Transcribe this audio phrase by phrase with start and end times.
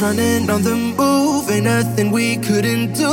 [0.00, 3.04] Running on the move, ain't nothing we couldn't do.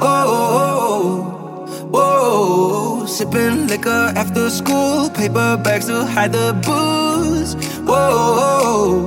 [0.00, 3.04] Oh, oh.
[3.06, 7.56] sipping liquor after school, paper bags to hide the booze.
[7.80, 9.06] Whoa,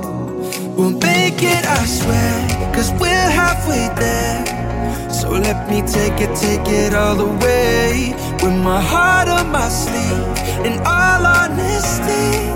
[0.76, 5.10] we'll make it, I swear, cause we're halfway there.
[5.10, 8.12] So let me take it, take it all the way.
[8.42, 12.52] With my heart on my sleeve, in all honesty.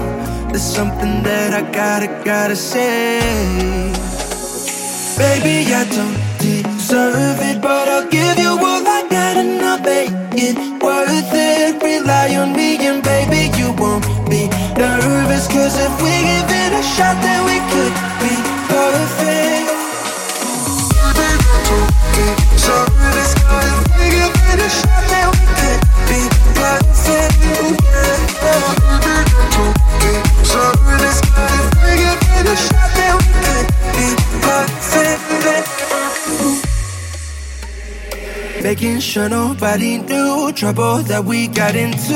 [0.51, 4.10] There's something that I gotta, gotta say.
[5.21, 10.09] Baby, I don't deserve it, but I'll give you all I got and I'll make
[10.33, 11.83] it worth it.
[11.83, 14.49] Rely on me and baby, you won't be
[14.81, 15.47] nervous.
[15.47, 17.93] Cause if we give it a shot, then we could
[18.25, 18.33] be
[18.73, 19.69] perfect.
[23.45, 26.21] Cause if we give it a shot, then we could be
[26.57, 27.01] perfect.
[38.71, 42.15] Making sure nobody knew trouble that we got into.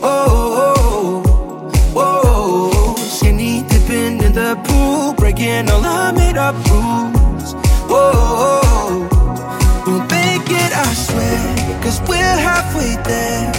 [0.00, 1.62] Oh, oh,
[1.94, 2.96] oh, oh.
[2.96, 7.52] skinny dipping in the pool, breaking all our made up rules.
[7.92, 8.00] Oh,
[8.48, 13.52] oh, Whoa, we'll make it, I swear, cause we're halfway there.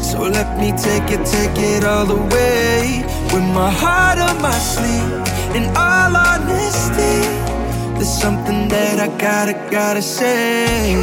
[0.00, 3.02] So let me take it, take it all the way.
[3.34, 7.55] With my heart on my sleeve, in all honesty.
[7.96, 10.94] There's something that I gotta, gotta say.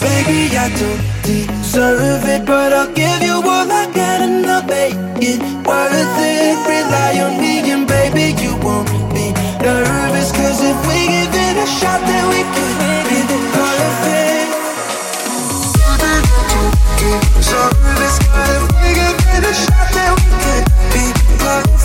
[0.00, 4.94] Baby, I don't deserve it, but I'll give you all I got and I'll make
[5.20, 6.56] it worth it.
[6.70, 10.30] Rely on me and baby, you won't be nervous.
[10.30, 12.76] Cause if we give it a shot, then we could
[13.10, 13.20] be
[13.54, 14.50] perfect.
[17.42, 21.04] Service, but if we give it a shot, then we could be
[21.42, 21.73] perfect.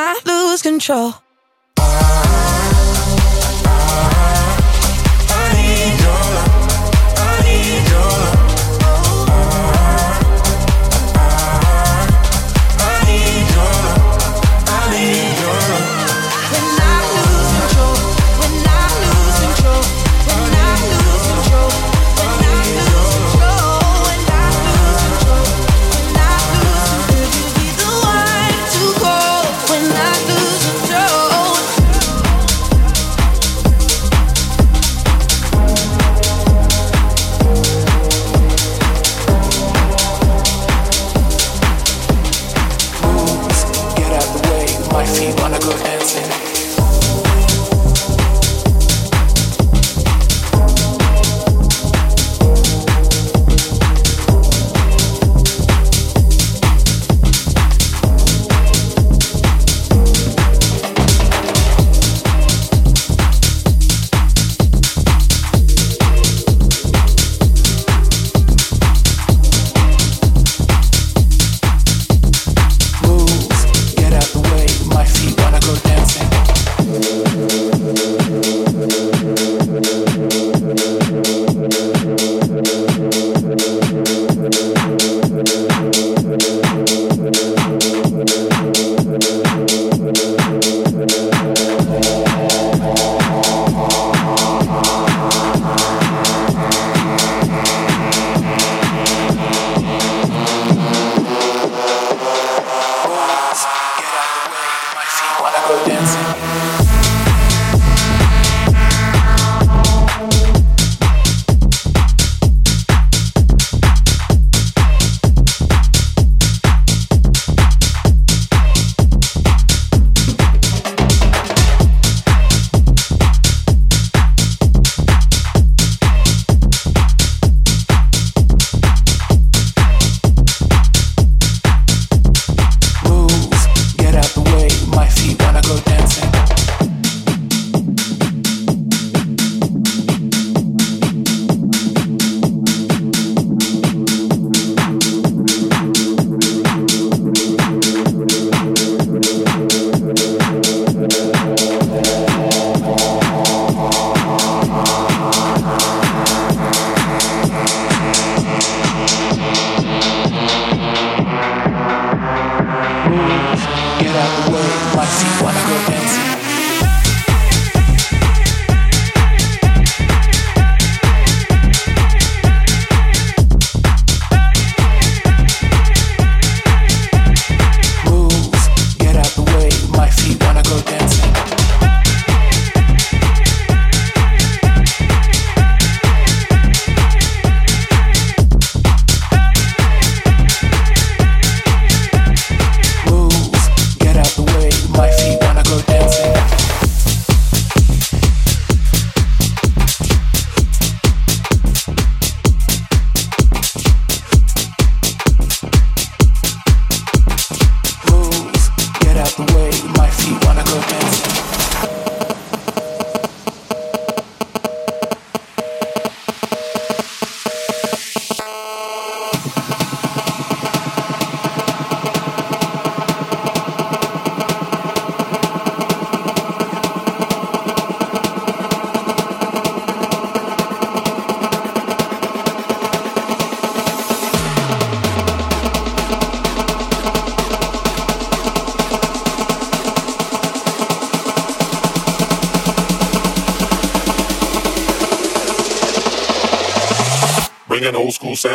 [0.00, 1.27] I lose control?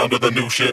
[0.04, 0.73] down to the new shit.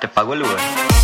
[0.00, 0.95] te pago el Uber.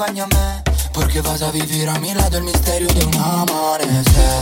[0.00, 4.39] accompagna me Perché vas a vivere a Milano il misterio di un amore.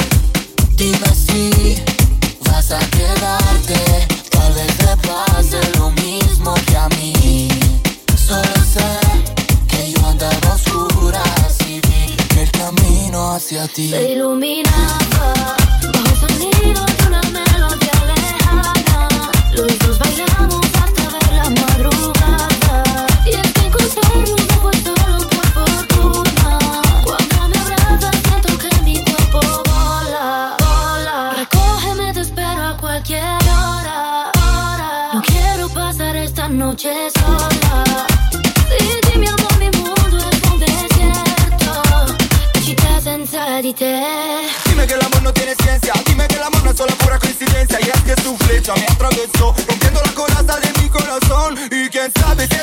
[43.71, 47.18] Dime que el amor no tiene ciencia, dime que el amor no es solo pura
[47.18, 47.79] coincidencia.
[47.81, 48.75] Y es que flecha.
[48.75, 51.59] Me atravesó, rompiendo la coraza de mi corazón.
[51.71, 52.57] Y quién sabe si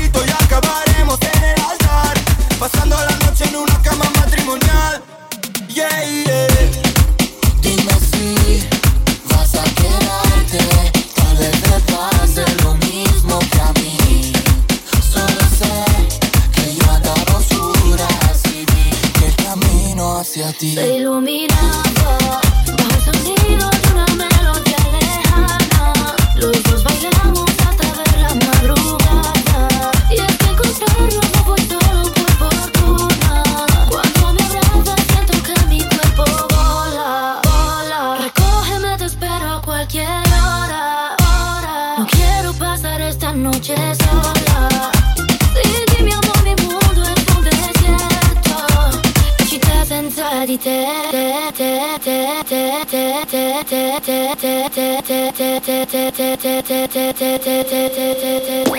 [55.91, 58.70] てててててててててててて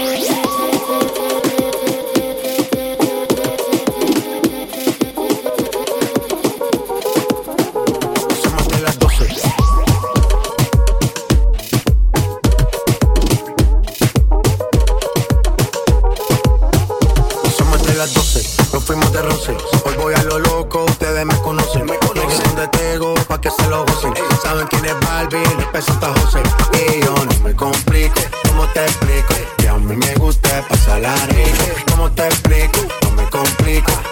[19.85, 21.87] Hoy voy a lo loco, ustedes me conocen.
[21.87, 24.13] Me conocen donde tengo pa' que se lo gocen.
[24.43, 26.43] Saben quién es Barbie, representa a José.
[26.75, 29.35] Y yo no me complico, ¿cómo te explico?
[29.59, 31.65] Que a mí me gusta pasarla rico.
[31.91, 32.81] ¿Cómo te explico?
[33.03, 34.12] No me complico.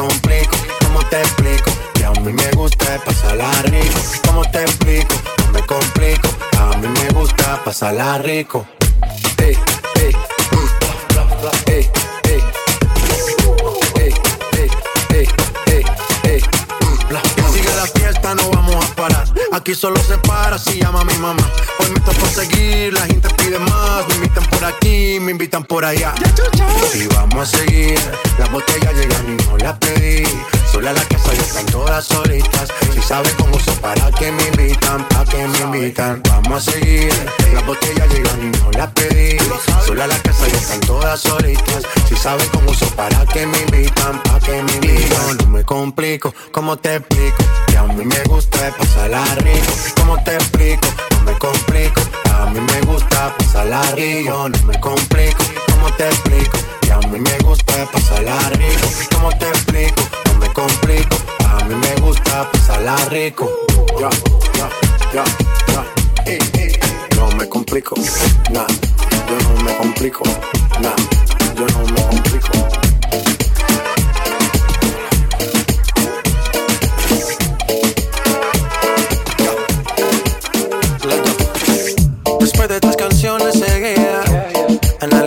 [0.00, 1.70] ¿cómo te explico?
[1.94, 4.00] Que a mí me gusta pasarla rico.
[4.26, 5.14] ¿Cómo te explico?
[5.44, 6.28] No me complico.
[6.58, 8.66] A mí me gusta pasarla rico.
[10.52, 12.19] Mm,
[19.60, 21.46] Aquí solo se para si llama mi mamá.
[21.80, 24.08] Hoy me tocó seguir, la gente pide más.
[24.08, 26.14] Me invitan por aquí, me invitan por allá.
[26.94, 28.00] Y vamos a seguir,
[28.38, 30.24] las botellas llegan y no las pedí.
[30.72, 32.70] Sola la casa ya están todas solitas.
[32.94, 36.22] Si saben cómo uso para que me invitan, para que me invitan.
[36.30, 37.12] Vamos a seguir,
[37.52, 39.36] las botellas llegan y no las pedí.
[39.86, 41.82] Sola la casa ya están todas solitas.
[42.08, 45.36] Si saben cómo uso para que me invitan, para que me invitan.
[45.36, 47.44] No me complico, ¿cómo te explico?
[47.66, 49.72] Que a mí me gusta pasarla rico.
[49.96, 50.88] ¿Cómo te explico?
[51.12, 52.00] No me complico.
[52.34, 54.48] A mí me gusta pasarla rico.
[54.48, 56.58] No me complico, ¿cómo te explico?
[56.80, 58.88] Que a mí me gusta pasarla rico.
[59.14, 60.02] ¿Cómo te explico?
[60.26, 61.16] No me complico.
[61.48, 63.48] A mí me gusta pasarla rico.
[63.98, 64.10] Ya,
[64.54, 64.68] ya,
[65.14, 65.24] ya,
[65.72, 65.84] ya.
[67.16, 67.94] No me complico,
[68.50, 68.66] nah.
[69.28, 70.22] Yo no me complico,
[70.80, 70.96] nah.
[71.56, 72.50] Yo no me complico.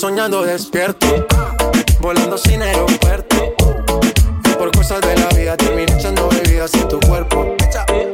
[0.00, 1.06] soñando despierto,
[2.00, 3.36] volando sin aeropuerto.
[4.58, 7.54] Por cosas de la vida terminé echando bebidas en tu cuerpo.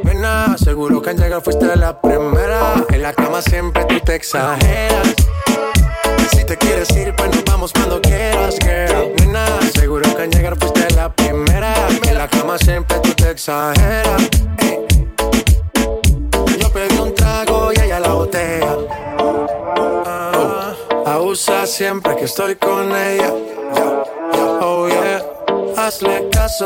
[0.03, 2.83] Nena, seguro que al llegar fuiste la primera.
[2.89, 4.96] En la cama siempre tú te exageras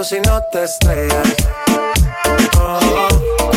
[0.04, 1.36] si no te estrellas.
[2.60, 3.08] Oh,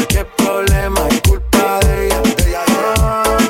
[0.08, 2.20] qué problema es culpa de ella.
[2.20, 2.64] De ella,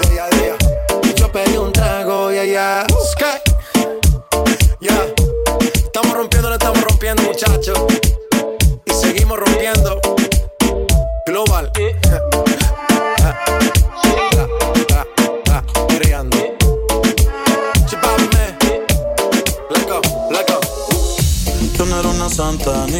[0.00, 1.14] de ella, de ella.
[1.16, 2.86] Yo pedí un trago y ella.
[3.12, 3.40] Sky.
[4.80, 5.06] Ya.
[5.74, 7.78] Estamos rompiendo, le estamos rompiendo, muchachos.
[8.84, 9.93] Y seguimos rompiendo.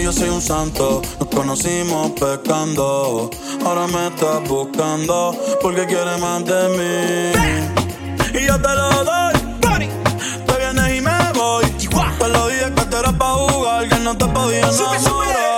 [0.05, 1.01] yo soy un santo.
[1.19, 3.31] Nos conocimos pecando.
[3.64, 8.38] Ahora me estás buscando porque quieres más de mí.
[8.38, 9.35] Y yo te lo doy.
[10.47, 11.64] Te vienes y me voy.
[12.19, 15.54] Te lo dije que te era pa' jugar, que no te podía enamorar.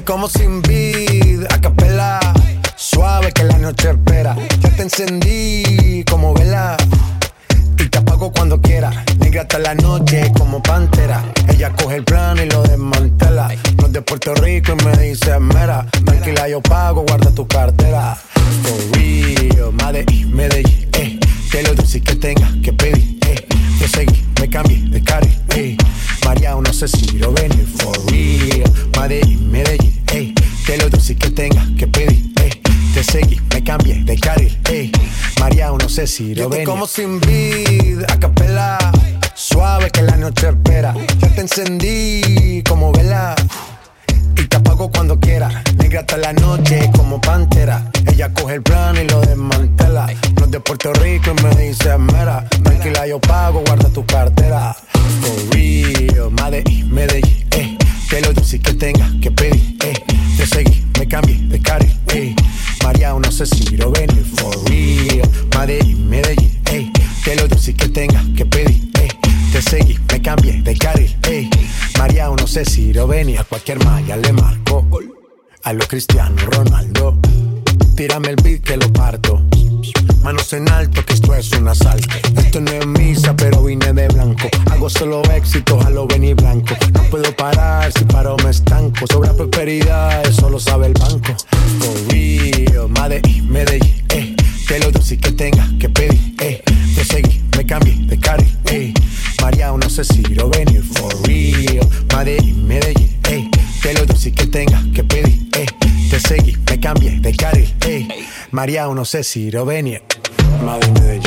[0.00, 2.18] como sin vid, a capela.
[2.76, 4.34] Suave que la noche espera.
[4.60, 6.76] Ya te encendí como vela.
[7.78, 8.90] Y te apago cuando quiera.
[9.18, 11.22] Negra hasta la noche como pantera.
[11.48, 13.48] Ella coge el plano y lo desmantela.
[13.80, 15.86] No de Puerto Rico y me dice mera.
[16.04, 18.16] Tranquila, yo pago, guarda tu cartera.
[18.62, 21.20] For real, Medellín, Medellín, eh.
[21.50, 23.46] Que lo dulce que tengas que pedir, eh.
[23.78, 25.76] Yo seguí Beckham de Cari, ey.
[26.24, 28.68] María, no sé si miro venir for real.
[28.96, 30.34] Madrid, Medellín, ey.
[30.66, 32.50] Te lo dulce que tenga que pedir, ey.
[32.92, 34.90] Te seguí, me cambié de carril, ey.
[35.38, 36.66] María, no sé si lo venir.
[36.66, 38.78] como sin vid, a capela.
[39.32, 40.92] Suave que la noche espera.
[41.20, 43.36] Ya te encendí como vela
[44.36, 45.48] y te apago cuando quiera.
[45.76, 47.90] Negra hasta la noche como pantera.
[48.06, 50.06] Ella coge el plan y lo desmantela.
[50.38, 52.48] No es de Puerto Rico y me dice mera.
[52.62, 54.74] Tranquila, yo pago, guarda tu cartera.
[55.20, 57.76] For real, Medellín, Medellín, eh.
[58.08, 59.94] Que lo dulce que tenga que pedir, eh.
[60.36, 62.34] Te seguí, me cambié de carril, eh.
[62.82, 64.24] María, no sé si lo venir.
[64.36, 66.90] For real, Medellín, Medellín, eh.
[67.24, 69.08] Que lo dulce que tenga que pedir, eh.
[69.52, 71.50] Te seguí, me cambié de carril, eh.
[71.98, 73.38] María, no sé si venir.
[73.38, 74.88] A cualquier malla le marco.
[75.64, 77.18] A lo Cristiano Ronaldo.
[77.94, 79.42] Tírame el beat que lo parto.
[80.22, 82.08] Manos en alto, que esto es un asalto.
[82.38, 84.48] Esto no es misa, pero vine de blanco.
[84.70, 86.74] Hago solo éxitos a lo venir blanco.
[86.94, 89.06] No puedo parar, si paro me estanco.
[89.06, 91.36] Sobra prosperidad, eso lo sabe el banco.
[108.62, 110.02] María, no sé si lo venir.
[110.64, 111.21] Madre Medellín.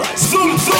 [0.00, 0.18] Alright.
[0.18, 0.79] Zoom, zoom.